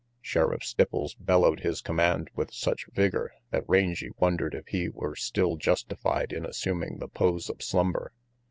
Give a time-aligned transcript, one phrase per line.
[0.19, 5.57] Sheriff Stipples bellowed his command with such vigor that Rangy wondered if he were still
[5.57, 8.11] justified in assuming the pose of slumber.